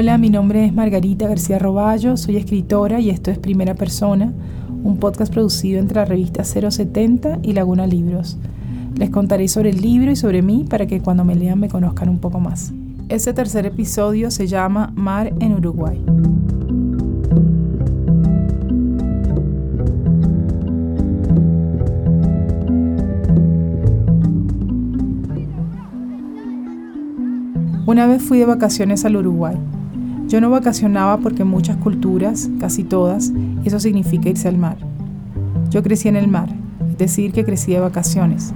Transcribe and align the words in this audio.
Hola, 0.00 0.16
mi 0.16 0.30
nombre 0.30 0.64
es 0.64 0.72
Margarita 0.72 1.28
García 1.28 1.58
Roballo, 1.58 2.16
soy 2.16 2.38
escritora 2.38 3.00
y 3.00 3.10
esto 3.10 3.30
es 3.30 3.38
Primera 3.38 3.74
Persona, 3.74 4.32
un 4.82 4.96
podcast 4.96 5.30
producido 5.30 5.78
entre 5.78 5.96
la 5.96 6.06
revista 6.06 6.42
070 6.42 7.40
y 7.42 7.52
Laguna 7.52 7.86
Libros. 7.86 8.38
Les 8.96 9.10
contaré 9.10 9.46
sobre 9.46 9.68
el 9.68 9.82
libro 9.82 10.10
y 10.10 10.16
sobre 10.16 10.40
mí 10.40 10.64
para 10.66 10.86
que 10.86 11.02
cuando 11.02 11.22
me 11.22 11.34
lean 11.34 11.60
me 11.60 11.68
conozcan 11.68 12.08
un 12.08 12.18
poco 12.18 12.40
más. 12.40 12.72
Este 13.10 13.34
tercer 13.34 13.66
episodio 13.66 14.30
se 14.30 14.46
llama 14.46 14.90
Mar 14.96 15.34
en 15.38 15.52
Uruguay. 15.52 16.02
Una 27.84 28.06
vez 28.06 28.22
fui 28.22 28.38
de 28.38 28.46
vacaciones 28.46 29.04
al 29.04 29.16
Uruguay. 29.16 29.58
Yo 30.30 30.40
no 30.40 30.48
vacacionaba 30.48 31.16
porque 31.16 31.42
en 31.42 31.48
muchas 31.48 31.76
culturas, 31.78 32.48
casi 32.60 32.84
todas, 32.84 33.32
eso 33.64 33.80
significa 33.80 34.28
irse 34.28 34.46
al 34.46 34.58
mar. 34.58 34.76
Yo 35.70 35.82
crecí 35.82 36.06
en 36.06 36.14
el 36.14 36.28
mar, 36.28 36.48
es 36.88 36.98
decir, 36.98 37.32
que 37.32 37.44
crecí 37.44 37.72
de 37.72 37.80
vacaciones. 37.80 38.54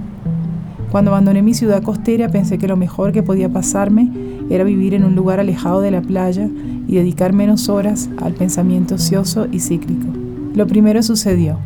Cuando 0.89 1.11
abandoné 1.11 1.41
mi 1.41 1.53
ciudad 1.53 1.83
costera 1.83 2.29
pensé 2.29 2.57
que 2.57 2.69
lo 2.69 2.77
mejor 2.77 3.11
que 3.11 3.23
podía 3.23 3.49
pasarme 3.49 4.09
era 4.49 4.63
vivir 4.63 4.93
en 4.93 5.03
un 5.03 5.15
lugar 5.15 5.41
alejado 5.41 5.81
de 5.81 5.91
la 5.91 6.01
playa 6.01 6.47
y 6.87 6.95
dedicar 6.95 7.33
menos 7.33 7.67
horas 7.67 8.09
al 8.21 8.31
pensamiento 8.31 8.95
ocioso 8.95 9.45
y 9.51 9.59
cíclico. 9.59 10.07
Lo 10.53 10.67
primero 10.67 11.03
sucedió, 11.03 11.57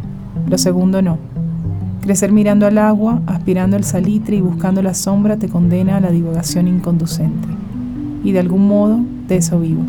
lo 0.50 0.58
segundo 0.58 1.04
no. 1.04 1.20
Crecer 2.02 2.32
mirando 2.32 2.66
al 2.66 2.80
agua, 2.80 3.22
aspirando 3.28 3.78
el 3.78 3.84
salitre 3.84 4.38
y 4.38 4.42
buscando 4.42 4.82
la 4.82 4.96
sombra 4.96 5.38
te 5.38 5.50
condena 5.50 5.98
a 5.98 6.02
la 6.02 6.10
divagación 6.10 6.68
inconducente. 6.68 7.48
Y 8.24 8.32
de 8.32 8.40
algún 8.40 8.68
modo 8.68 9.00
de 9.28 9.36
eso 9.36 9.60
vivo. 9.60 9.84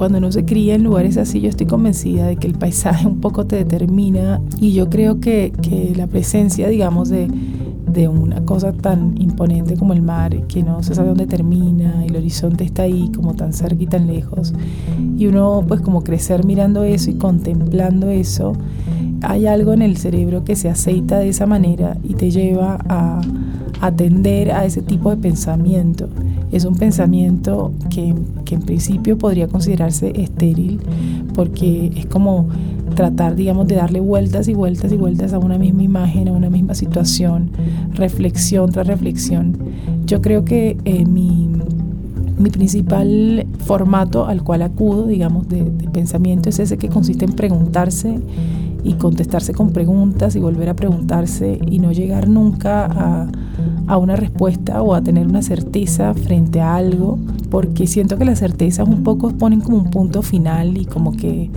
Cuando 0.00 0.16
uno 0.16 0.32
se 0.32 0.46
cría 0.46 0.76
en 0.76 0.82
lugares 0.82 1.18
así, 1.18 1.42
yo 1.42 1.50
estoy 1.50 1.66
convencida 1.66 2.26
de 2.26 2.36
que 2.36 2.46
el 2.46 2.54
paisaje 2.54 3.06
un 3.06 3.20
poco 3.20 3.44
te 3.44 3.56
determina 3.56 4.40
y 4.58 4.72
yo 4.72 4.88
creo 4.88 5.20
que, 5.20 5.52
que 5.60 5.92
la 5.94 6.06
presencia, 6.06 6.70
digamos, 6.70 7.10
de, 7.10 7.28
de 7.86 8.08
una 8.08 8.42
cosa 8.46 8.72
tan 8.72 9.20
imponente 9.20 9.76
como 9.76 9.92
el 9.92 10.00
mar, 10.00 10.46
que 10.46 10.62
no 10.62 10.82
se 10.82 10.94
sabe 10.94 11.08
dónde 11.08 11.26
termina, 11.26 12.02
el 12.02 12.16
horizonte 12.16 12.64
está 12.64 12.84
ahí 12.84 13.12
como 13.14 13.34
tan 13.34 13.52
cerca 13.52 13.82
y 13.82 13.86
tan 13.86 14.06
lejos, 14.06 14.54
y 15.18 15.26
uno 15.26 15.62
pues 15.68 15.82
como 15.82 16.02
crecer 16.02 16.46
mirando 16.46 16.82
eso 16.82 17.10
y 17.10 17.16
contemplando 17.16 18.08
eso, 18.08 18.54
hay 19.20 19.46
algo 19.48 19.74
en 19.74 19.82
el 19.82 19.98
cerebro 19.98 20.44
que 20.44 20.56
se 20.56 20.70
aceita 20.70 21.18
de 21.18 21.28
esa 21.28 21.44
manera 21.44 21.98
y 22.02 22.14
te 22.14 22.30
lleva 22.30 22.78
a 22.88 23.20
atender 23.82 24.50
a 24.50 24.64
ese 24.64 24.80
tipo 24.80 25.10
de 25.10 25.18
pensamiento 25.18 26.08
es 26.52 26.64
un 26.64 26.74
pensamiento 26.74 27.72
que, 27.90 28.14
en 28.50 28.62
principio 28.62 29.16
podría 29.16 29.46
considerarse 29.46 30.12
estéril 30.16 30.80
porque 31.34 31.92
es 31.94 32.06
como 32.06 32.48
tratar, 32.96 33.36
digamos, 33.36 33.68
de 33.68 33.76
darle 33.76 34.00
vueltas 34.00 34.48
y 34.48 34.54
vueltas 34.54 34.92
y 34.92 34.96
vueltas 34.96 35.32
a 35.32 35.38
una 35.38 35.56
misma 35.56 35.84
imagen, 35.84 36.28
a 36.28 36.32
una 36.32 36.50
misma 36.50 36.74
situación, 36.74 37.50
reflexión 37.94 38.72
tras 38.72 38.88
reflexión. 38.88 39.56
Yo 40.04 40.20
creo 40.20 40.44
que 40.44 40.76
eh, 40.84 41.04
mi, 41.06 41.48
principal 42.50 43.46
formato 43.66 44.26
al 44.26 44.42
cual 44.42 44.62
acudo, 44.62 45.06
digamos, 45.06 45.48
de, 45.48 45.62
pensamiento 45.92 46.48
es 46.48 46.58
ese 46.58 46.78
que 46.78 46.88
consiste 46.88 47.24
en 47.24 47.32
preguntarse 47.32 48.18
y 48.82 48.94
contestarse 48.94 49.52
con 49.52 49.70
preguntas 49.70 50.34
y 50.36 50.40
volver 50.40 50.70
a 50.70 50.74
preguntarse 50.74 51.60
y 51.70 51.78
no 51.78 51.92
llegar 51.92 52.28
nunca 52.28 52.86
a 52.86 53.28
a 53.90 53.98
una 53.98 54.14
respuesta 54.14 54.82
o 54.82 54.94
a 54.94 55.02
tener 55.02 55.26
una 55.26 55.42
certeza 55.42 56.14
frente 56.14 56.60
a 56.60 56.76
algo, 56.76 57.18
porque 57.50 57.88
siento 57.88 58.16
que 58.16 58.24
las 58.24 58.38
certezas 58.38 58.86
un 58.86 59.02
poco 59.02 59.30
ponen 59.30 59.60
como 59.62 59.78
un 59.78 59.90
punto 59.90 60.22
final 60.22 60.78
y 60.78 60.84
como 60.84 61.10
que 61.10 61.50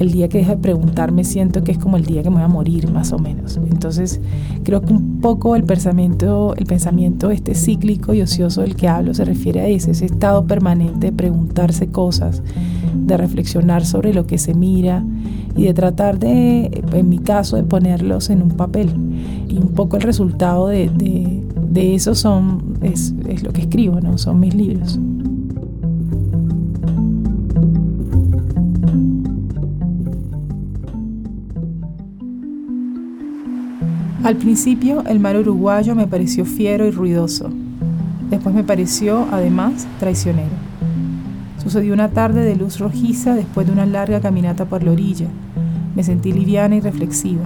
el 0.00 0.10
día 0.10 0.28
que 0.28 0.38
deja 0.38 0.56
de 0.56 0.60
preguntarme 0.60 1.22
siento 1.22 1.62
que 1.62 1.70
es 1.70 1.78
como 1.78 1.96
el 1.96 2.04
día 2.04 2.24
que 2.24 2.28
me 2.28 2.36
voy 2.36 2.44
a 2.44 2.48
morir 2.48 2.90
más 2.90 3.12
o 3.12 3.20
menos. 3.20 3.56
Entonces 3.70 4.20
creo 4.64 4.80
que 4.80 4.92
un 4.92 5.20
poco 5.20 5.54
el 5.54 5.62
pensamiento, 5.62 6.56
el 6.56 6.66
pensamiento 6.66 7.30
este 7.30 7.54
cíclico 7.54 8.14
y 8.14 8.20
ocioso 8.20 8.62
del 8.62 8.74
que 8.74 8.88
hablo 8.88 9.14
se 9.14 9.24
refiere 9.24 9.60
a 9.60 9.68
ese, 9.68 9.92
estado 9.92 10.44
permanente 10.44 11.06
de 11.06 11.12
preguntarse 11.12 11.86
cosas, 11.86 12.42
de 12.96 13.16
reflexionar 13.16 13.86
sobre 13.86 14.12
lo 14.12 14.26
que 14.26 14.38
se 14.38 14.54
mira 14.54 15.04
y 15.54 15.66
de 15.66 15.72
tratar 15.72 16.18
de, 16.18 16.82
en 16.92 17.08
mi 17.08 17.20
caso, 17.20 17.54
de 17.54 17.62
ponerlos 17.62 18.28
en 18.28 18.42
un 18.42 18.50
papel. 18.50 18.90
Y 19.48 19.58
un 19.58 19.68
poco 19.68 19.96
el 19.96 20.02
resultado 20.02 20.66
de 20.66 21.45
eso 21.80 22.14
son, 22.14 22.78
es, 22.82 23.12
lo 23.42 23.52
que 23.52 23.62
escribo, 23.62 24.00
¿no? 24.00 24.18
Son 24.18 24.40
mis 24.40 24.54
libros. 24.54 24.98
Al 34.24 34.36
principio 34.36 35.04
el 35.06 35.20
mar 35.20 35.36
uruguayo 35.36 35.94
me 35.94 36.06
pareció 36.06 36.44
fiero 36.44 36.86
y 36.86 36.90
ruidoso. 36.90 37.50
Después 38.30 38.54
me 38.54 38.64
pareció, 38.64 39.26
además, 39.30 39.86
traicionero. 40.00 40.50
Sucedió 41.62 41.94
una 41.94 42.08
tarde 42.08 42.42
de 42.42 42.56
luz 42.56 42.78
rojiza 42.78 43.34
después 43.34 43.66
de 43.66 43.72
una 43.72 43.86
larga 43.86 44.20
caminata 44.20 44.64
por 44.64 44.82
la 44.82 44.92
orilla. 44.92 45.26
Me 45.94 46.02
sentí 46.02 46.32
liviana 46.32 46.76
y 46.76 46.80
reflexiva. 46.80 47.44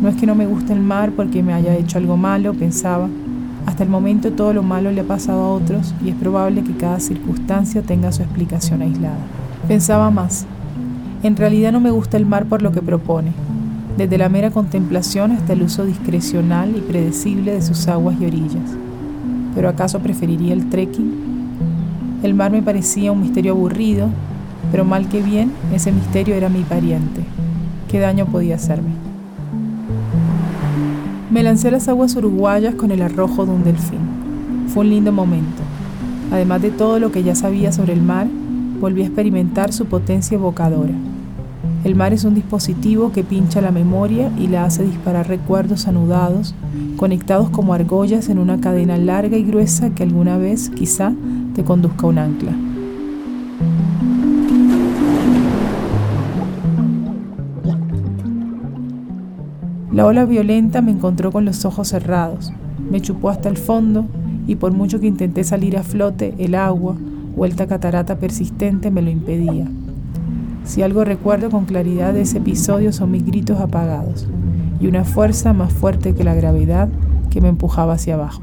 No 0.00 0.08
es 0.08 0.16
que 0.16 0.26
no 0.26 0.34
me 0.34 0.46
guste 0.46 0.72
el 0.72 0.80
mar 0.80 1.12
porque 1.16 1.42
me 1.42 1.54
haya 1.54 1.74
hecho 1.74 1.98
algo 1.98 2.16
malo, 2.16 2.54
pensaba, 2.54 3.08
hasta 3.66 3.82
el 3.82 3.90
momento 3.90 4.32
todo 4.32 4.52
lo 4.52 4.62
malo 4.62 4.92
le 4.92 5.00
ha 5.00 5.04
pasado 5.04 5.42
a 5.42 5.52
otros 5.52 5.92
y 6.02 6.08
es 6.08 6.14
probable 6.14 6.62
que 6.62 6.76
cada 6.76 7.00
circunstancia 7.00 7.82
tenga 7.82 8.12
su 8.12 8.22
explicación 8.22 8.80
aislada. 8.80 9.18
Pensaba 9.66 10.10
más. 10.10 10.46
En 11.22 11.36
realidad 11.36 11.72
no 11.72 11.80
me 11.80 11.90
gusta 11.90 12.16
el 12.16 12.26
mar 12.26 12.46
por 12.46 12.62
lo 12.62 12.70
que 12.70 12.80
propone, 12.80 13.32
desde 13.98 14.18
la 14.18 14.28
mera 14.28 14.50
contemplación 14.50 15.32
hasta 15.32 15.52
el 15.54 15.62
uso 15.62 15.84
discrecional 15.84 16.76
y 16.76 16.80
predecible 16.80 17.52
de 17.52 17.62
sus 17.62 17.88
aguas 17.88 18.16
y 18.20 18.26
orillas. 18.26 18.76
¿Pero 19.54 19.68
acaso 19.68 19.98
preferiría 19.98 20.52
el 20.54 20.70
trekking? 20.70 21.12
El 22.22 22.34
mar 22.34 22.52
me 22.52 22.62
parecía 22.62 23.10
un 23.10 23.20
misterio 23.20 23.52
aburrido, 23.52 24.08
pero 24.70 24.84
mal 24.84 25.08
que 25.08 25.22
bien, 25.22 25.50
ese 25.74 25.90
misterio 25.90 26.34
era 26.34 26.48
mi 26.48 26.62
pariente. 26.62 27.22
¿Qué 27.88 27.98
daño 27.98 28.26
podía 28.26 28.56
hacerme? 28.56 29.15
Me 31.36 31.42
lancé 31.42 31.68
a 31.68 31.72
las 31.72 31.86
aguas 31.86 32.16
uruguayas 32.16 32.76
con 32.76 32.90
el 32.92 33.02
arrojo 33.02 33.44
de 33.44 33.52
un 33.52 33.62
delfín. 33.62 33.98
Fue 34.68 34.84
un 34.84 34.88
lindo 34.88 35.12
momento. 35.12 35.62
Además 36.32 36.62
de 36.62 36.70
todo 36.70 36.98
lo 36.98 37.12
que 37.12 37.24
ya 37.24 37.34
sabía 37.34 37.72
sobre 37.72 37.92
el 37.92 38.00
mar, 38.00 38.26
volví 38.80 39.02
a 39.02 39.04
experimentar 39.04 39.70
su 39.70 39.84
potencia 39.84 40.36
evocadora. 40.36 40.94
El 41.84 41.94
mar 41.94 42.14
es 42.14 42.24
un 42.24 42.34
dispositivo 42.34 43.12
que 43.12 43.22
pincha 43.22 43.60
la 43.60 43.70
memoria 43.70 44.32
y 44.38 44.46
la 44.46 44.64
hace 44.64 44.84
disparar 44.84 45.28
recuerdos 45.28 45.86
anudados, 45.86 46.54
conectados 46.96 47.50
como 47.50 47.74
argollas 47.74 48.30
en 48.30 48.38
una 48.38 48.58
cadena 48.58 48.96
larga 48.96 49.36
y 49.36 49.44
gruesa 49.44 49.90
que 49.90 50.04
alguna 50.04 50.38
vez, 50.38 50.70
quizá, 50.70 51.12
te 51.54 51.64
conduzca 51.64 52.06
a 52.06 52.08
un 52.08 52.18
ancla. 52.18 52.65
La 59.96 60.04
ola 60.04 60.26
violenta 60.26 60.82
me 60.82 60.90
encontró 60.90 61.32
con 61.32 61.46
los 61.46 61.64
ojos 61.64 61.88
cerrados, 61.88 62.52
me 62.90 63.00
chupó 63.00 63.30
hasta 63.30 63.48
el 63.48 63.56
fondo 63.56 64.04
y 64.46 64.56
por 64.56 64.70
mucho 64.72 65.00
que 65.00 65.06
intenté 65.06 65.42
salir 65.42 65.78
a 65.78 65.82
flote, 65.82 66.34
el 66.36 66.54
agua, 66.54 66.94
vuelta 67.34 67.66
catarata 67.66 68.18
persistente, 68.18 68.90
me 68.90 69.00
lo 69.00 69.08
impedía. 69.08 69.66
Si 70.64 70.82
algo 70.82 71.02
recuerdo 71.06 71.48
con 71.48 71.64
claridad 71.64 72.12
de 72.12 72.20
ese 72.20 72.36
episodio 72.36 72.92
son 72.92 73.10
mis 73.10 73.24
gritos 73.24 73.58
apagados 73.58 74.28
y 74.80 74.86
una 74.86 75.06
fuerza 75.06 75.54
más 75.54 75.72
fuerte 75.72 76.14
que 76.14 76.24
la 76.24 76.34
gravedad 76.34 76.90
que 77.30 77.40
me 77.40 77.48
empujaba 77.48 77.94
hacia 77.94 78.16
abajo. 78.16 78.42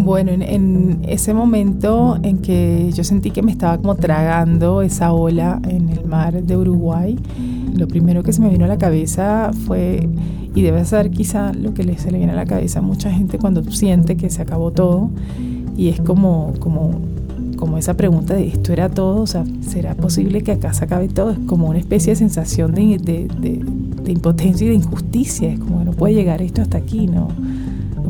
Bueno, 0.00 0.30
en, 0.30 1.00
ese 1.08 1.34
momento 1.34 2.18
en 2.22 2.38
que 2.38 2.92
yo 2.92 3.02
sentí 3.02 3.32
que 3.32 3.42
me 3.42 3.50
estaba 3.50 3.78
como 3.78 3.96
tragando 3.96 4.80
esa 4.80 5.12
ola 5.12 5.60
en 5.68 5.88
el 5.88 6.04
mar 6.04 6.40
de 6.40 6.56
Uruguay, 6.56 7.18
lo 7.74 7.88
primero 7.88 8.22
que 8.22 8.32
se 8.32 8.40
me 8.40 8.48
vino 8.48 8.64
a 8.64 8.68
la 8.68 8.78
cabeza 8.78 9.50
fue, 9.66 10.08
y 10.54 10.62
debe 10.62 10.84
ser 10.84 11.10
quizá 11.10 11.52
lo 11.52 11.74
que 11.74 11.82
se 11.98 12.12
le 12.12 12.18
viene 12.18 12.32
a 12.32 12.36
la 12.36 12.46
cabeza 12.46 12.78
a 12.78 12.82
mucha 12.82 13.10
gente 13.10 13.38
cuando 13.38 13.64
siente 13.72 14.16
que 14.16 14.30
se 14.30 14.40
acabó 14.40 14.70
todo, 14.70 15.10
y 15.76 15.88
es 15.88 16.00
como, 16.00 16.54
como, 16.60 17.00
como 17.56 17.76
esa 17.76 17.94
pregunta 17.94 18.34
de 18.34 18.46
esto 18.46 18.72
era 18.72 18.88
todo, 18.88 19.22
o 19.22 19.26
sea, 19.26 19.44
¿será 19.62 19.96
posible 19.96 20.42
que 20.42 20.52
acá 20.52 20.72
se 20.74 20.84
acabe 20.84 21.08
todo? 21.08 21.32
Es 21.32 21.38
como 21.40 21.66
una 21.68 21.78
especie 21.78 22.12
de 22.12 22.16
sensación 22.16 22.72
de, 22.72 22.98
de 22.98 24.12
impotencia 24.12 24.64
y 24.64 24.70
de 24.70 24.76
injusticia, 24.76 25.52
es 25.52 25.58
como 25.58 25.82
no 25.82 25.90
puede 25.90 26.14
llegar 26.14 26.40
esto 26.40 26.62
hasta 26.62 26.78
aquí, 26.78 27.08
¿no? 27.08 27.28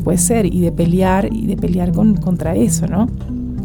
Puede 0.01 0.17
ser, 0.17 0.45
y 0.45 0.59
de 0.61 0.71
pelear, 0.71 1.29
y 1.31 1.47
de 1.47 1.57
pelear 1.57 1.91
con, 1.91 2.15
contra 2.15 2.55
eso, 2.55 2.87
¿no? 2.87 3.07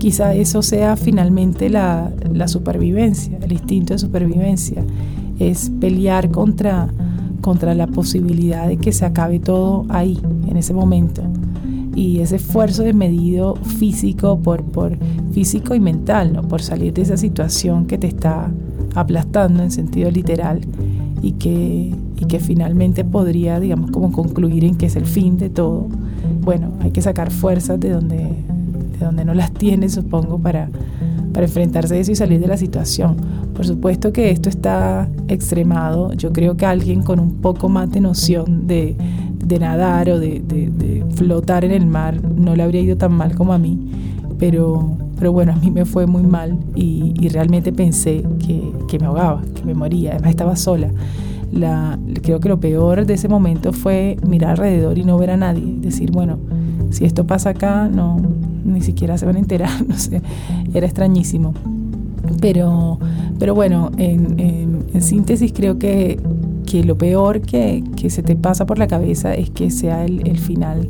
quizá 0.04 0.34
eso 0.34 0.60
sea 0.60 0.96
finalmente 0.96 1.70
la, 1.70 2.12
la 2.30 2.46
supervivencia, 2.46 3.38
el 3.40 3.52
instinto 3.52 3.94
de 3.94 3.98
supervivencia, 3.98 4.84
es 5.38 5.70
pelear 5.80 6.30
contra, 6.30 6.88
contra 7.40 7.74
la 7.74 7.86
posibilidad 7.86 8.68
de 8.68 8.76
que 8.76 8.92
se 8.92 9.06
acabe 9.06 9.38
todo 9.38 9.86
ahí, 9.88 10.20
en 10.46 10.58
ese 10.58 10.74
momento. 10.74 11.22
Y 11.94 12.20
ese 12.20 12.36
esfuerzo 12.36 12.82
desmedido 12.82 13.54
físico, 13.54 14.38
por, 14.40 14.62
por 14.62 14.98
físico 15.32 15.74
y 15.74 15.80
mental, 15.80 16.34
¿no? 16.34 16.42
por 16.42 16.60
salir 16.60 16.92
de 16.92 17.00
esa 17.00 17.16
situación 17.16 17.86
que 17.86 17.96
te 17.96 18.08
está 18.08 18.52
aplastando 18.94 19.62
en 19.62 19.70
sentido 19.70 20.10
literal 20.10 20.60
y 21.22 21.32
que, 21.32 21.94
y 22.20 22.26
que 22.26 22.40
finalmente 22.40 23.06
podría, 23.06 23.58
digamos, 23.58 23.90
como 23.90 24.12
concluir 24.12 24.66
en 24.66 24.76
que 24.76 24.84
es 24.84 24.96
el 24.96 25.06
fin 25.06 25.38
de 25.38 25.48
todo. 25.48 25.88
Bueno, 26.44 26.72
hay 26.80 26.90
que 26.90 27.00
sacar 27.00 27.30
fuerzas 27.30 27.80
de 27.80 27.90
donde, 27.90 28.18
de 28.18 29.04
donde 29.04 29.24
no 29.24 29.32
las 29.32 29.52
tiene, 29.52 29.88
supongo, 29.88 30.38
para, 30.38 30.68
para 31.32 31.46
enfrentarse 31.46 31.94
a 31.94 31.98
eso 31.98 32.12
y 32.12 32.16
salir 32.16 32.38
de 32.38 32.46
la 32.46 32.58
situación. 32.58 33.16
Por 33.54 33.66
supuesto 33.66 34.12
que 34.12 34.30
esto 34.30 34.50
está 34.50 35.08
extremado. 35.28 36.12
Yo 36.12 36.32
creo 36.32 36.56
que 36.56 36.66
alguien 36.66 37.02
con 37.02 37.18
un 37.18 37.36
poco 37.36 37.68
más 37.70 37.90
de 37.90 38.00
noción 38.00 38.66
de, 38.66 38.94
de 39.44 39.58
nadar 39.58 40.10
o 40.10 40.18
de, 40.18 40.40
de, 40.40 41.04
flotar 41.14 41.64
en 41.64 41.70
el 41.70 41.86
mar 41.86 42.20
no 42.22 42.56
le 42.56 42.62
habría 42.62 42.80
ido 42.80 42.96
tan 42.96 43.14
mal 43.14 43.34
como 43.34 43.52
a 43.52 43.58
mí. 43.58 43.78
Pero, 44.38 44.98
pero 45.18 45.32
bueno, 45.32 45.52
a 45.52 45.56
mí 45.56 45.70
me 45.70 45.84
fue 45.84 46.06
muy 46.06 46.24
mal 46.24 46.58
y, 46.74 47.14
y 47.18 47.28
realmente 47.28 47.72
pensé 47.72 48.22
que, 48.44 48.72
que, 48.88 48.98
me 48.98 49.06
ahogaba, 49.06 49.42
que 49.54 49.64
me 49.64 49.74
moría. 49.74 50.10
Además 50.12 50.30
estaba 50.30 50.56
sola. 50.56 50.90
La, 51.52 51.98
creo 52.22 52.40
que 52.40 52.48
lo 52.48 52.60
peor 52.60 53.06
de 53.06 53.14
ese 53.14 53.28
momento 53.28 53.72
fue 53.72 54.16
mirar 54.26 54.52
alrededor 54.52 54.98
y 54.98 55.04
no 55.04 55.18
ver 55.18 55.30
a 55.30 55.36
nadie. 55.36 55.76
Decir, 55.78 56.10
bueno, 56.10 56.38
si 56.90 57.04
esto 57.04 57.26
pasa 57.26 57.50
acá, 57.50 57.88
no, 57.88 58.20
ni 58.64 58.80
siquiera 58.80 59.18
se 59.18 59.26
van 59.26 59.36
a 59.36 59.38
enterar, 59.38 59.70
no 59.88 59.96
sé, 59.96 60.22
era 60.72 60.86
extrañísimo. 60.86 61.54
Pero, 62.40 62.98
pero 63.38 63.54
bueno, 63.54 63.90
en, 63.98 64.38
en, 64.38 65.02
síntesis 65.02 65.52
creo 65.52 65.78
que, 65.78 66.18
que 66.66 66.84
lo 66.84 66.96
peor 66.96 67.40
que, 67.40 67.84
que, 67.96 68.08
se 68.08 68.22
te 68.22 68.36
pasa 68.36 68.64
por 68.64 68.78
la 68.78 68.86
cabeza 68.86 69.34
es 69.34 69.50
que 69.50 69.70
sea 69.70 70.04
el, 70.04 70.26
el 70.26 70.38
final 70.38 70.88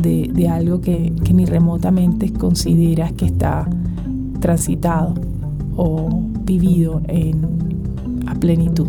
de, 0.00 0.28
de 0.32 0.48
algo 0.48 0.80
que, 0.80 1.12
que, 1.22 1.32
ni 1.32 1.44
remotamente 1.44 2.32
consideras 2.32 3.12
que 3.12 3.26
está 3.26 3.68
transitado 4.40 5.14
o 5.76 6.08
vivido 6.44 7.02
en, 7.08 7.44
a 8.26 8.34
plenitud. 8.34 8.88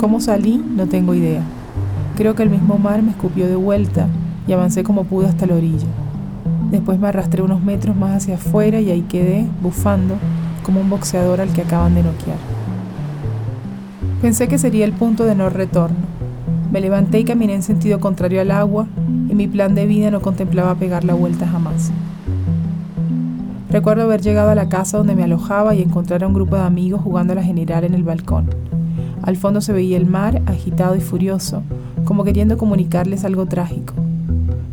¿Cómo 0.00 0.18
salí? 0.18 0.56
No 0.56 0.86
tengo 0.86 1.12
idea. 1.12 1.42
Creo 2.16 2.34
que 2.34 2.42
el 2.42 2.48
mismo 2.48 2.78
mar 2.78 3.02
me 3.02 3.10
escupió 3.10 3.46
de 3.46 3.56
vuelta 3.56 4.06
y 4.48 4.52
avancé 4.54 4.82
como 4.82 5.04
pude 5.04 5.26
hasta 5.28 5.44
la 5.44 5.56
orilla. 5.56 5.86
Después 6.70 6.98
me 6.98 7.08
arrastré 7.08 7.42
unos 7.42 7.62
metros 7.62 7.94
más 7.94 8.16
hacia 8.16 8.36
afuera 8.36 8.80
y 8.80 8.90
ahí 8.90 9.02
quedé, 9.02 9.44
bufando, 9.62 10.14
como 10.62 10.80
un 10.80 10.88
boxeador 10.88 11.42
al 11.42 11.52
que 11.52 11.60
acaban 11.60 11.94
de 11.94 12.02
noquear. 12.02 12.38
Pensé 14.22 14.48
que 14.48 14.56
sería 14.56 14.86
el 14.86 14.92
punto 14.92 15.24
de 15.24 15.34
no 15.34 15.50
retorno. 15.50 15.98
Me 16.72 16.80
levanté 16.80 17.20
y 17.20 17.24
caminé 17.24 17.52
en 17.52 17.62
sentido 17.62 18.00
contrario 18.00 18.40
al 18.40 18.52
agua 18.52 18.86
y 19.28 19.34
mi 19.34 19.48
plan 19.48 19.74
de 19.74 19.84
vida 19.84 20.10
no 20.10 20.22
contemplaba 20.22 20.76
pegar 20.76 21.04
la 21.04 21.12
vuelta 21.12 21.46
jamás. 21.46 21.92
Recuerdo 23.68 24.04
haber 24.04 24.22
llegado 24.22 24.48
a 24.48 24.54
la 24.54 24.70
casa 24.70 24.96
donde 24.96 25.14
me 25.14 25.24
alojaba 25.24 25.74
y 25.74 25.82
encontrar 25.82 26.24
a 26.24 26.26
un 26.26 26.32
grupo 26.32 26.56
de 26.56 26.62
amigos 26.62 27.02
jugando 27.02 27.34
a 27.34 27.36
la 27.36 27.42
general 27.42 27.84
en 27.84 27.92
el 27.92 28.02
balcón. 28.02 28.48
Al 29.22 29.36
fondo 29.36 29.60
se 29.60 29.72
veía 29.72 29.96
el 29.96 30.06
mar, 30.06 30.42
agitado 30.46 30.96
y 30.96 31.00
furioso, 31.00 31.62
como 32.04 32.24
queriendo 32.24 32.56
comunicarles 32.56 33.24
algo 33.24 33.46
trágico. 33.46 33.94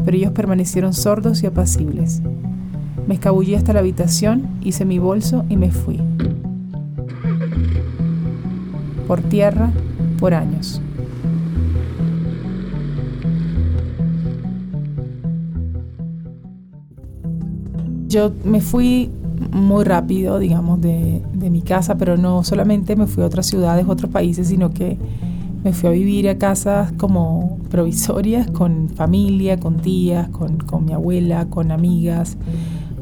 Pero 0.05 0.17
ellos 0.17 0.31
permanecieron 0.31 0.93
sordos 0.93 1.43
y 1.43 1.47
apacibles. 1.47 2.21
Me 3.07 3.15
escabullí 3.15 3.55
hasta 3.55 3.73
la 3.73 3.79
habitación, 3.79 4.47
hice 4.61 4.85
mi 4.85 4.99
bolso 4.99 5.45
y 5.49 5.57
me 5.57 5.71
fui. 5.71 5.99
Por 9.07 9.21
tierra, 9.21 9.71
por 10.19 10.33
años. 10.33 10.81
Yo 18.07 18.31
me 18.45 18.61
fui 18.61 19.09
muy 19.57 19.83
rápido, 19.83 20.39
digamos, 20.39 20.81
de, 20.81 21.21
de, 21.33 21.49
mi 21.49 21.61
casa, 21.61 21.97
pero 21.97 22.17
no 22.17 22.43
solamente 22.43 22.95
me 22.95 23.07
fui 23.07 23.23
a 23.23 23.27
otras 23.27 23.45
ciudades, 23.45 23.85
otros 23.87 24.11
países, 24.11 24.47
sino 24.47 24.71
que 24.71 24.97
me 25.63 25.73
fui 25.73 25.89
a 25.89 25.91
vivir 25.91 26.29
a 26.29 26.37
casas 26.37 26.91
como 26.93 27.57
provisorias, 27.69 28.49
con 28.51 28.89
familia, 28.89 29.59
con 29.59 29.77
tías, 29.77 30.29
con, 30.29 30.85
mi 30.85 30.93
abuela, 30.93 31.47
con 31.49 31.71
amigas, 31.71 32.37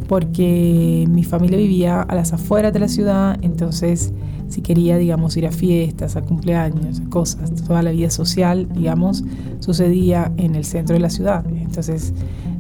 porque 0.08 1.06
mi 1.10 1.24
familia 1.24 1.58
vivía 1.58 2.02
a 2.02 2.16
las 2.16 2.34
afueras 2.34 2.74
de 2.74 2.80
la 2.80 2.88
ciudad, 2.88 3.38
entonces 3.42 4.14
si 4.48 4.62
quería, 4.62 4.98
digamos, 4.98 5.36
ir 5.38 5.48
a 5.48 5.52
fiestas, 5.52 6.16
a 6.16 6.22
cumpleaños, 6.22 7.02
a 7.02 7.10
cosas, 7.10 7.54
toda 7.68 7.82
la 7.82 7.92
vida 7.92 8.10
social, 8.10 8.68
digamos, 8.74 9.24
sucedía 9.60 10.32
en 10.38 10.56
el 10.56 10.66
centro 10.66 10.94
de 10.94 11.00
la 11.00 11.10
ciudad. 11.10 11.46
Entonces, 11.48 12.14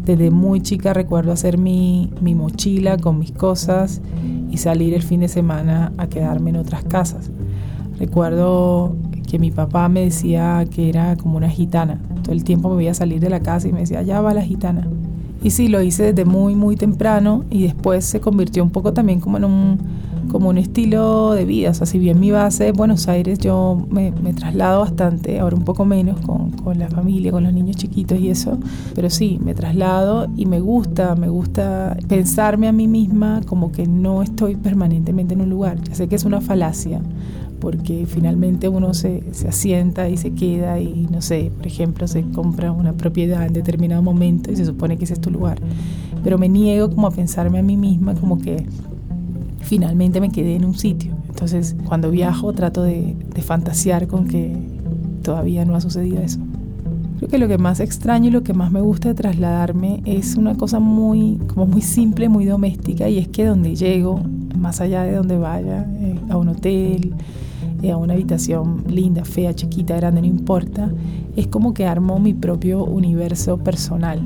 desde 0.06 0.32
muy 0.32 0.62
chica 0.62 0.94
recuerdo 0.94 1.32
hacer 1.32 1.58
mi, 1.58 2.12
mi, 2.22 2.36
mochila 2.36 2.98
con 2.98 3.20
mis 3.20 3.32
cosas 3.32 4.02
y 4.52 4.58
salir 4.58 4.94
el 4.94 5.02
fin 5.02 5.22
de 5.22 5.28
semana 5.28 5.92
a 5.98 6.08
quedarme 6.08 6.52
en 6.52 6.58
otras 6.58 6.84
casas. 6.84 7.32
Recuerdo 7.98 8.96
que 9.28 9.40
mi 9.40 9.52
papá 9.52 9.90
me 9.90 10.02
decía 10.02 10.66
que 10.70 10.90
era 10.90 11.16
como 11.16 11.38
una 11.38 11.50
gitana. 11.50 12.00
Todo 12.24 12.34
el 12.34 12.44
tiempo 12.44 12.70
me 12.70 12.78
veía 12.78 12.94
salir 12.94 13.20
de 13.20 13.30
la 13.30 13.40
casa 13.40 13.68
y 13.68 13.74
me 13.74 13.80
decía, 13.80 14.02
ya 14.04 14.22
va 14.22 14.34
la 14.34 14.42
gitana. 14.42 14.88
Y 15.44 15.52
sí, 15.52 15.68
lo 15.68 15.82
hice 15.82 16.14
desde 16.14 16.26
muy, 16.26 16.56
muy 16.56 16.76
temprano 16.76 17.44
y 17.50 17.64
después 17.64 18.06
se 18.06 18.20
convirtió 18.20 18.64
un 18.64 18.72
poco 18.72 18.94
también 18.94 19.20
como 19.20 19.38
en 19.38 19.46
un 19.46 19.78
como 20.36 20.50
un 20.50 20.58
estilo 20.58 21.32
de 21.32 21.46
vida. 21.46 21.70
O 21.70 21.74
sea, 21.74 21.88
si 21.88 21.98
bien 21.98 22.20
mi 22.20 22.30
base 22.30 22.68
es 22.68 22.74
Buenos 22.74 23.08
Aires, 23.08 23.40
yo 23.40 23.88
me, 23.90 24.12
traslado 24.34 24.82
bastante, 24.82 25.40
ahora 25.40 25.56
un 25.56 25.64
poco 25.64 25.86
menos 25.86 26.20
con, 26.20 26.52
con, 26.52 26.78
la 26.78 26.90
familia, 26.90 27.32
con 27.32 27.46
los 27.46 27.54
niños 27.54 27.78
chiquitos 27.78 28.20
y 28.20 28.32
eso, 28.32 28.60
pero 28.96 29.10
sí, 29.10 29.40
me 29.42 29.54
traslado 29.54 30.28
y 30.36 30.46
me 30.46 30.60
gusta, 30.60 31.16
me 31.16 31.30
gusta 31.30 31.96
pensarme 32.10 32.68
a 32.68 32.74
mí 32.74 32.86
misma 32.86 33.44
como 33.46 33.72
que 33.72 33.88
no 33.88 34.24
estoy 34.24 34.58
permanentemente 34.58 35.36
en 35.36 35.40
un 35.40 35.50
lugar. 35.50 35.82
Ya 35.84 35.96
sé 35.96 36.10
que 36.10 36.16
es 36.16 36.26
una 36.26 36.42
falacia, 36.42 37.00
porque 37.62 38.06
finalmente 38.06 38.68
uno 38.68 38.94
se, 38.94 39.24
se 39.32 39.48
asienta 39.48 40.10
y 40.10 40.18
se 40.18 40.32
queda 40.34 40.82
y 40.82 41.08
no 41.10 41.22
sé, 41.22 41.50
por 41.56 41.66
ejemplo, 41.66 42.10
se 42.10 42.24
compra 42.24 42.74
una 42.74 42.92
propiedad 42.92 43.46
en 43.46 43.54
determinado 43.54 44.02
momento 44.02 44.52
y 44.52 44.58
se 44.58 44.66
supone 44.66 44.98
que 44.98 45.06
ese 45.06 45.14
es 45.14 45.22
tu 45.22 45.32
lugar. 45.32 45.60
Pero 46.26 46.38
me 46.38 46.50
niego 46.50 46.90
como 46.90 47.08
a 47.08 47.12
pensarme 47.12 47.60
a 47.60 47.64
mí 47.64 47.78
misma 47.78 48.16
como 48.16 48.38
que 48.38 48.66
finalmente 49.66 50.22
me 50.22 50.32
quedé 50.32 50.56
en 50.56 50.66
un 50.66 50.76
sitio. 50.76 51.14
Entonces, 51.28 51.76
cuando 51.86 52.12
viajo 52.12 52.54
trato 52.54 52.84
de, 52.84 53.18
de, 53.34 53.42
fantasear 53.42 54.08
con 54.08 54.28
que 54.28 54.56
todavía 55.24 55.66
no 55.66 55.76
ha 55.76 55.82
sucedido 55.82 56.22
eso. 56.22 56.40
Creo 57.18 57.30
que 57.30 57.38
lo 57.38 57.48
que 57.48 57.58
más 57.58 57.80
extraño 57.80 58.28
y 58.28 58.32
lo 58.32 58.44
que 58.44 58.54
más 58.54 58.72
me 58.72 58.82
gusta 58.82 59.10
de 59.10 59.16
trasladarme 59.16 60.02
es 60.06 60.36
una 60.36 60.56
cosa 60.56 60.80
muy, 60.80 61.40
como 61.48 61.66
muy 61.66 61.82
simple, 61.82 62.30
muy 62.30 62.46
doméstica, 62.46 63.10
y 63.10 63.18
es 63.18 63.28
que 63.28 63.46
donde 63.46 63.76
llego, 63.76 64.22
más 64.58 64.82
allá 64.82 65.04
de 65.04 65.16
donde 65.16 65.38
vaya, 65.38 65.88
eh, 66.00 66.20
a 66.30 66.38
un 66.38 66.50
hotel, 66.50 67.14
eh, 67.82 67.92
a 67.92 67.98
una 67.98 68.14
habitación 68.14 68.84
linda, 68.88 69.26
fea, 69.26 69.54
chiquita, 69.54 69.96
grande, 69.96 70.22
no 70.22 70.28
importa, 70.28 70.92
es 71.36 71.48
como 71.48 71.74
que 71.74 71.86
armo 71.86 72.20
mi 72.20 72.34
propio 72.34 72.84
universo 72.84 73.58
personal. 73.58 74.22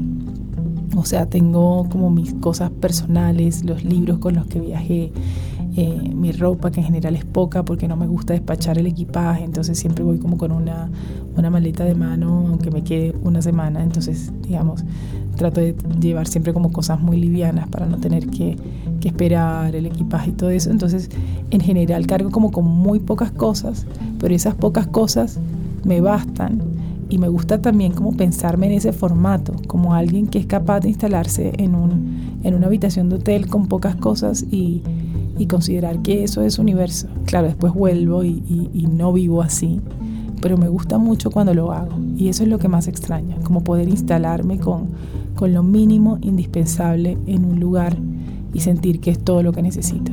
O 1.00 1.06
sea, 1.06 1.27
tengo 1.27 1.88
como 1.89 2.10
mis 2.10 2.34
cosas 2.34 2.70
personales, 2.72 3.63
los 3.63 3.86
libros 3.86 4.20
con 4.20 4.36
los 4.36 4.48
que 4.48 4.60
viajé, 4.60 5.13
eh, 5.77 6.12
mi 6.13 6.34
ropa 6.34 6.72
que 6.72 6.82
en 6.82 6.88
general 6.88 7.15
es 7.15 7.24
poca 7.24 7.63
porque 7.63 7.88
no 7.88 7.96
me 7.96 8.06
gusta 8.06 8.34
despachar 8.34 8.77
el 8.77 8.86
equipaje, 8.86 9.46
entonces 9.46 9.79
siempre 9.79 10.03
voy 10.03 10.18
como 10.18 10.38
con 10.38 10.51
una, 10.51 10.89
una 11.38 11.50
maleta 11.50 11.86
de 11.86 11.96
mano, 11.96 12.48
aunque 12.50 12.70
me 12.70 12.84
quede 12.84 13.15
una 13.24 13.41
semana, 13.41 13.82
entonces 13.82 14.34
digamos, 14.41 14.84
trato 15.38 15.62
de 15.62 15.74
llevar 16.01 16.27
siempre 16.27 16.53
como 16.53 16.74
cosas 16.74 17.00
muy 17.00 17.15
livianas 17.18 17.70
para 17.70 17.86
no 17.86 17.98
tener 17.98 18.27
que, 18.27 18.58
que 19.00 19.08
esperar 19.08 19.74
el 19.74 19.86
equipaje 19.86 20.32
y 20.32 20.34
todo 20.34 20.50
eso, 20.50 20.70
entonces 20.70 21.10
en 21.50 21.62
general 21.62 22.08
cargo 22.08 22.29
como 22.29 22.51
con 22.51 22.65
muy 22.65 23.00
pocas 23.00 23.32
cosas, 23.32 23.86
pero 24.20 24.36
esas 24.36 24.56
pocas 24.56 24.88
cosas 24.88 25.39
me 25.86 26.01
bastan 26.01 26.78
y 27.10 27.18
me 27.18 27.28
gusta 27.28 27.62
también 27.62 27.92
como 27.92 28.16
pensarme 28.16 28.68
en 28.68 28.74
ese 28.74 28.94
formato, 28.94 29.54
como 29.68 29.96
alguien 29.96 30.28
que 30.28 30.38
es 30.38 30.46
capaz 30.46 30.82
de 30.82 30.89
instalarse 30.89 31.51
en, 31.58 31.74
un, 31.74 32.39
en 32.44 32.54
una 32.54 32.68
habitación 32.68 33.10
de 33.10 33.16
hotel 33.16 33.48
con 33.48 33.68
pocas 33.68 33.96
cosas 33.96 34.46
y, 34.51 34.84
y 35.38 35.48
considerar 35.48 36.01
que 36.04 36.24
eso 36.24 36.44
es 36.44 36.60
universo. 36.60 37.08
Claro, 37.25 37.48
después 37.48 37.74
vuelvo 37.74 38.24
y, 38.24 38.44
y, 38.74 38.88
no 38.88 39.12
vivo 39.12 39.42
así, 39.42 39.82
pero 40.39 40.58
me 40.58 40.70
gusta 40.70 41.00
mucho 41.00 41.32
cuando 41.32 41.54
lo 41.54 41.72
hago 41.72 41.98
y 42.16 42.30
eso 42.30 42.44
es 42.44 42.50
lo 42.50 42.60
que 42.60 42.68
más 42.68 42.88
extraño, 42.88 43.38
como 43.44 43.63
poder 43.63 43.89
instalarme 43.89 44.60
con, 44.60 44.89
con 45.36 45.54
lo 45.54 45.63
mínimo 45.63 46.20
indispensable 46.22 47.18
en 47.25 47.44
un 47.44 47.60
lugar 47.60 47.98
y 48.54 48.60
sentir 48.60 49.00
que 49.00 49.10
es 49.10 49.20
todo 49.20 49.42
lo 49.42 49.51
que 49.51 49.63
necesito. 49.63 50.12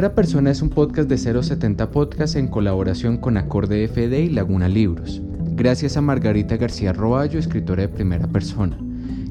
Primera 0.00 0.14
Persona 0.14 0.50
es 0.50 0.62
un 0.62 0.70
podcast 0.70 1.10
de 1.10 1.18
070 1.18 1.90
Podcast 1.90 2.34
en 2.34 2.48
colaboración 2.48 3.18
con 3.18 3.36
Acorde 3.36 3.86
FD 3.86 4.18
y 4.18 4.30
Laguna 4.30 4.66
Libros. 4.66 5.20
Gracias 5.56 5.98
a 5.98 6.00
Margarita 6.00 6.56
García 6.56 6.94
Roballo, 6.94 7.38
escritora 7.38 7.82
de 7.82 7.88
Primera 7.90 8.26
Persona. 8.26 8.78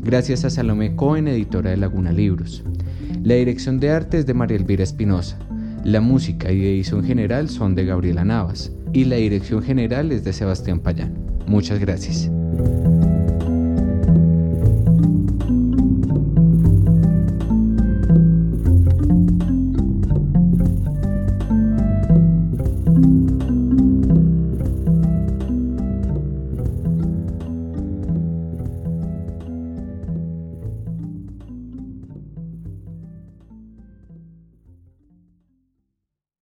Gracias 0.03 0.45
a 0.45 0.51
Salomé 0.51 0.95
Cohen, 0.95 1.27
editora 1.27 1.71
de 1.71 1.77
Laguna 1.77 2.11
Libros. 2.11 2.63
La 3.23 3.33
dirección 3.33 3.79
de 3.79 3.89
arte 3.89 4.19
es 4.19 4.27
de 4.27 4.35
María 4.35 4.57
Elvira 4.57 4.83
Espinosa. 4.83 5.39
La 5.83 6.01
música 6.01 6.51
y 6.51 6.63
edición 6.63 7.03
general 7.03 7.49
son 7.49 7.73
de 7.73 7.85
Gabriela 7.85 8.23
Navas. 8.23 8.71
Y 8.93 9.05
la 9.05 9.15
dirección 9.15 9.63
general 9.63 10.11
es 10.11 10.23
de 10.23 10.33
Sebastián 10.33 10.81
Payán. 10.81 11.15
Muchas 11.47 11.79
gracias. 11.79 12.29